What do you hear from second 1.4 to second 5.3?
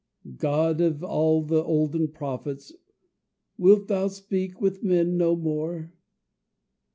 the olden prophets, Wilt thou speak with men